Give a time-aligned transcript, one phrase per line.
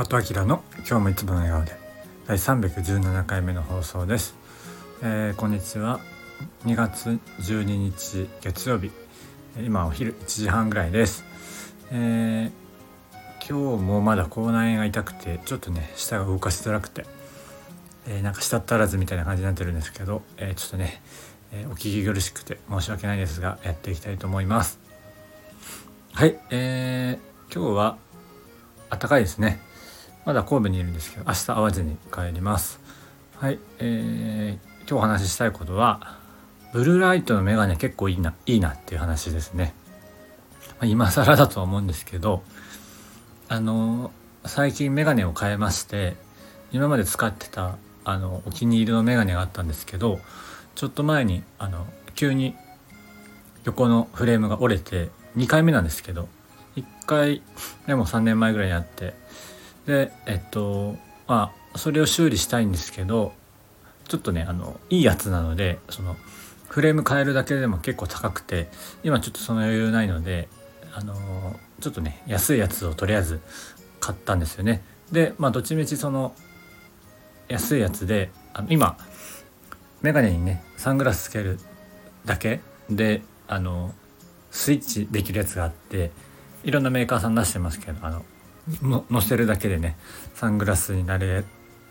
[0.00, 1.72] 中戸明の今日もいつもの笑顔で
[2.26, 4.34] 第317回目の放送です、
[5.02, 6.00] えー、こんにちは。
[6.64, 8.90] 2月12日月曜日。
[9.58, 11.22] 今お昼1時半ぐらいです、
[11.92, 17.04] えー、今日もまだ口内炎が痛くてちょっとね舌が動かしづらくて、
[18.08, 21.02] えー、なんか舌足らずみたいな感じになってるんですけど、えちょっとね、
[21.52, 24.80] えお聞き苦しくて申し訳ないですがやっていきたいと思います。
[26.14, 27.98] はい、えー、今日は
[28.88, 29.60] 暖かいですね。
[30.24, 32.80] まだ神戸にいるんですけど明日淡路に帰ります。
[33.36, 36.18] はいえー、今日お話ししたいことは
[36.72, 39.72] ブルーライトのメガネ結構いいないいなっていう話ですね、
[40.68, 42.42] まあ、今更だとは思うんですけど
[43.48, 44.10] あの
[44.44, 46.16] 最近メガネを変えまして
[46.70, 50.20] 今まで使ってたあのお気に入りのメガネがあったんですけど
[50.74, 52.54] ちょっと前にあの急に
[53.64, 56.28] 横のフレームが折れて2回目なんですけど
[56.76, 57.42] 1回
[57.86, 59.14] でも3年前ぐらいにあって
[59.86, 63.32] でえっとまあそれを修理したいんですけど
[64.08, 66.16] ちょっとねあのいいやつなのでその
[66.68, 68.68] フレーム変えるだけでも結構高くて
[69.02, 70.48] 今ちょっとその余裕ないので
[70.94, 71.14] あの
[71.80, 73.40] ちょっとね安いやつをとりあえず
[74.00, 74.82] 買ったんですよね。
[75.12, 76.34] でまあどっちみちその
[77.48, 78.96] 安いやつであの今
[80.02, 81.58] メガネにねサングラスつける
[82.24, 83.94] だけであの
[84.50, 86.10] スイッチできるやつがあって
[86.64, 88.24] いろんなメーカーさん出してますけどあの
[88.82, 89.96] 乗せるだけでね
[90.34, 91.44] サングラスになる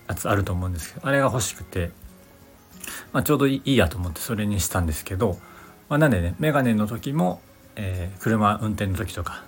[0.08, 1.92] やつあると思うんですけどあれが欲しくて、
[3.12, 5.38] まあ、ちょうどいいやと思ってそれにしたんですけど、
[5.90, 7.42] まあ、なんでねメガネの時も、
[7.76, 9.44] えー、車運転の時とか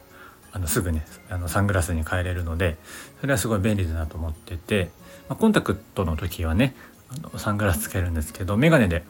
[0.53, 2.77] あのすぐねあのサングラスに変えれるので
[3.21, 4.91] それはすごい便利だなと思ってて、
[5.29, 6.75] まあ、コンタクトの時はね
[7.09, 9.03] あのサングラスつけるんですけどメガネで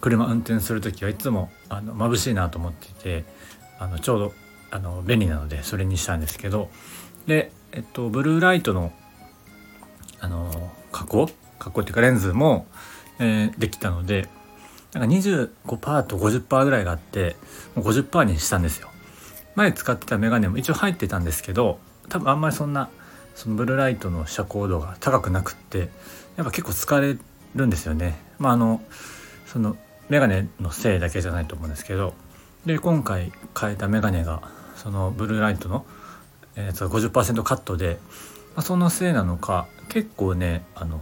[0.00, 3.24] 車運転する時はいつもあの眩しいなと思っていて
[3.78, 4.32] あのちょうど
[4.70, 6.68] あの便利なのでそれにしたんですけど
[7.26, 8.92] でえっとブルーライトの
[10.20, 11.28] あの加工？
[11.58, 12.66] 加工っていうかレンズも、
[13.18, 14.28] えー、できたので
[14.92, 17.36] なんか25%と50%ぐらいがあって
[17.74, 18.88] もう50%にしたんですよ。
[19.54, 22.90] 前使ってたメガネも一応入ってたんですけど多分あんまりそんな
[23.34, 25.90] そのブルーライトの遮光度が高くなくって
[26.36, 27.18] やっぱ結構疲れ
[27.54, 28.18] るんですよね。
[28.38, 28.82] まああの
[29.46, 29.76] その
[30.08, 32.14] メガネのせいだけじゃないと思うんですけど
[32.66, 34.42] で今回変えたメガネが
[34.76, 35.86] そのブルーライトの
[36.56, 37.98] やつが50%カットで、
[38.54, 41.00] まあ、そのせいなのか結構ねあの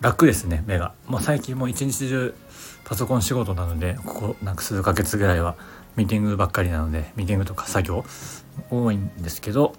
[0.00, 0.94] 楽ですね目が。
[1.06, 2.34] もう最近も一日中
[2.84, 5.56] パソコン仕事なのでここなんか数ヶ月ぐらいは
[5.96, 8.04] ミーティングばっかりなのでミーティングとか作業
[8.70, 9.74] 多いんですけど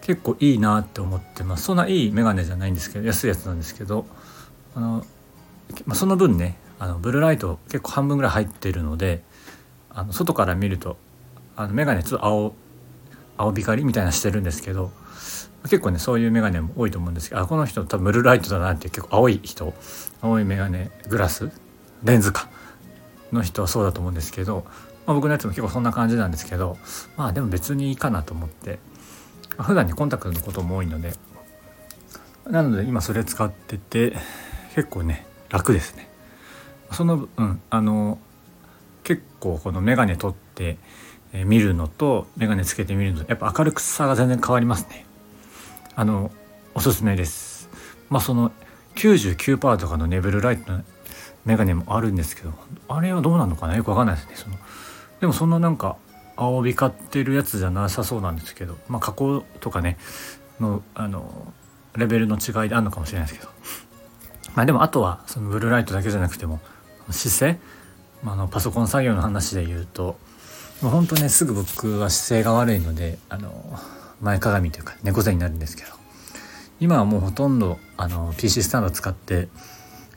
[0.00, 1.64] 結構いいなって思ってます。
[1.64, 4.06] そんないいメガネじゃないんですけど安いやつなんですけど
[4.74, 5.04] あの、
[5.86, 9.22] まあ、その分ねあのブルーライト結構半分ぐらい入ってるので
[9.90, 10.96] あの外から見ると
[11.56, 12.54] あの眼鏡ちょっと青
[13.36, 14.90] 青光りみたいなしてるんですけど
[15.64, 19.72] 結構ねそういう眼鏡も多いと思うんですけどあこの人多分ブルーライトだなって結構青い人
[20.20, 21.50] 青い眼鏡グラス
[22.02, 22.48] レンズか
[23.32, 24.64] の人はそうだと思うんですけど、
[25.06, 26.76] まあ、僕のやつも結構そんな感じなんですけど
[27.16, 28.78] まあでも別にいいかなと思って
[29.58, 31.14] 普段にコンタクトのことも多いので
[32.46, 34.16] なので今それ使ってて
[34.74, 36.08] 結構ね楽ですね。
[36.90, 38.18] そのうんあの
[39.02, 40.78] 結構この眼鏡取って
[41.42, 45.04] 見るのと眼鏡つけてみるのとやっぱ明るくさが全然変わりますね。
[45.96, 46.30] あの
[46.74, 47.68] おすすめです。
[48.08, 48.52] まあその
[48.94, 50.84] 99%とかのネブルライトの
[51.44, 52.52] 眼鏡もあるんですけど
[52.88, 53.76] あれはどうなのかな？
[53.76, 54.36] よくわかんないですね。
[54.36, 54.56] その
[55.20, 55.96] でもそんななんか
[56.36, 59.98] 青光ってるやつじゃなさそうなんですけどまあ加工とかね
[60.60, 61.52] のあの
[61.96, 63.52] レベルの違いであるのかもしれないですけど。
[64.54, 66.60] まあでもあとはそのブルーライトだけじゃなくても
[67.10, 67.60] 姿勢、
[68.22, 70.16] まあ、のパソコン作業の話で言うと
[70.82, 73.52] もう本当ねすぐ僕は姿勢が悪いのであの
[74.20, 76.04] 前かがみというか猫背になるんですけど。
[76.80, 79.48] 今はもうほとんどあの PC スタンド使って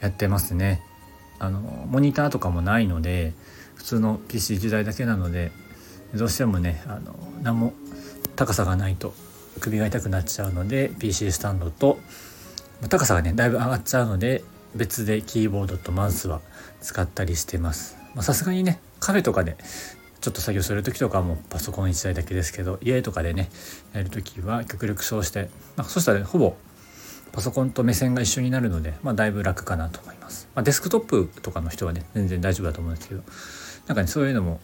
[0.01, 0.81] やってますね。
[1.39, 3.33] あのモニターとかもないので
[3.75, 5.51] 普通の PC 時代だけなので
[6.15, 7.73] どうしてもねあの何も
[8.35, 9.13] 高さがないと
[9.59, 11.99] 首が痛くなっちゃうので PC スタンドと
[12.89, 14.43] 高さがねだいぶ上がっちゃうので
[14.75, 16.41] 別でキーボードとマウスは
[16.81, 17.97] 使ったりしてます。
[18.21, 19.57] さすがにねカフェとかで
[20.19, 23.49] ちょっと作業する時とかもパソコン1台だけですけど家とかでね
[23.93, 26.55] やる時は極力そうして、まあ、そしたら、ほぼ
[27.31, 33.21] パソコンと目線が一緒になるので、まあ、だいぶ楽かなと思います、まあ、デスクトップとかの人はね全然大丈夫だと思うんですけど
[33.87, 34.59] なんかねそういうのも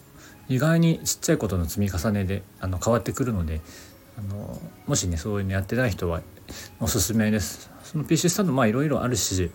[0.48, 3.60] 意外にちっちゃいことの積み重ねであの変わってくるので
[4.18, 6.20] あのもしねそういうのやってない人は
[6.80, 7.70] おすすめです。
[7.82, 9.50] その PC スタンドまあいろいろあるし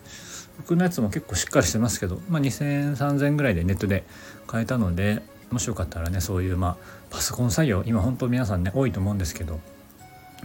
[0.57, 4.03] 僕のやつも結構しっかりしてますけど、まあ、20003000ぐらいでネットで
[4.45, 6.77] 買えたのでもしよかったらねそういうまあ
[7.09, 9.59] パソコン作業今本当皆さんね多いと思うんですけど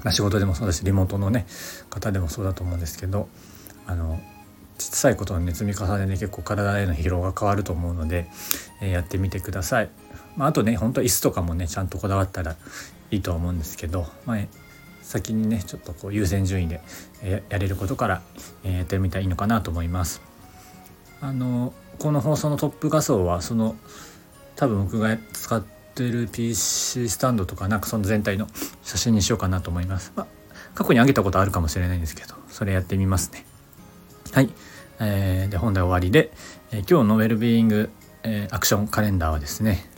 [0.03, 1.47] まあ、仕事でもそうだしリモートのね
[1.91, 3.29] 方でもそうだと思うんですけど
[3.87, 4.21] あの
[4.79, 8.29] 小さいことの、ね、積み重ねで結構体への疲労が変わると思うので、
[8.83, 9.91] えー、やってみてください。
[10.37, 12.57] まあ、あとね本当は椅子とかもねちゃんとこだわったら
[13.13, 14.39] いいと思うんですけど、まあ、
[15.01, 16.81] 先にねちょっとこう優先順位で
[17.49, 18.23] やれることから
[18.65, 20.21] えやってみたらいいのかなと思います。
[21.21, 23.77] あのこの放送のトップ画像はその
[24.57, 25.63] 多分僕が使っ
[25.95, 28.47] てる PC スタンドとかなんかその全体の
[28.83, 30.13] 写真にしようかなと思います。
[30.17, 30.27] まあ、
[30.75, 33.45] 過去に上げたことあるかもしれないんですけどそれやってみますね。
[34.33, 34.51] はい、
[35.01, 36.33] えー、で本題終わりで、
[36.73, 37.91] えー、今日のウェルビーイング、
[38.23, 39.89] えー、アクションカレンダーはですね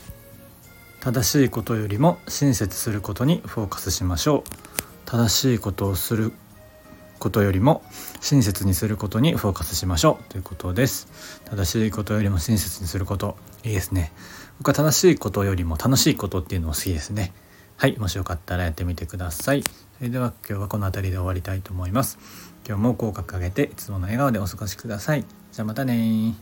[1.00, 4.42] 正しいことよりも親切することにフォーカスしましょう
[5.06, 6.32] 正しいことをする
[7.18, 7.82] ことよりも
[8.20, 11.08] 親切にすることにフォーカスしましょうということです。
[11.44, 13.36] 正しいことよりも親切にすること。
[13.64, 14.12] いいですね。
[14.58, 17.32] 僕は正しいことよりも楽しいことっていうのも好きですね。
[17.76, 19.62] はいもしよかったらやってみてください。
[19.62, 22.18] それでは今日はこの辺りで終わりたいと思います。
[22.66, 25.24] 今日も口角上げていつもの笑顔でお過ごしください。
[25.52, 26.34] じゃあまたね